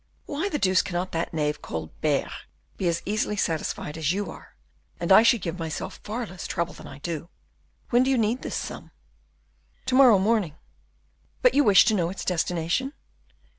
Why 0.25 0.49
the 0.49 0.57
deuce 0.57 0.81
cannot 0.81 1.11
that 1.11 1.31
knave 1.31 1.61
Colbert 1.61 2.31
be 2.75 2.87
as 2.87 3.03
easily 3.05 3.35
satisfied 3.37 3.99
as 3.99 4.11
you 4.11 4.31
are 4.31 4.55
and 4.99 5.11
I 5.11 5.21
should 5.21 5.43
give 5.43 5.59
myself 5.59 5.99
far 6.03 6.25
less 6.25 6.47
trouble 6.47 6.73
than 6.73 6.87
I 6.87 6.97
do. 6.97 7.29
When 7.91 8.01
do 8.01 8.09
you 8.09 8.17
need 8.17 8.41
this 8.41 8.55
sum?" 8.55 8.89
"To 9.85 9.93
morrow 9.93 10.17
morning; 10.17 10.55
but 11.43 11.53
you 11.53 11.63
wish 11.63 11.85
to 11.85 11.93
know 11.93 12.09
its 12.09 12.25
destination?" 12.25 12.93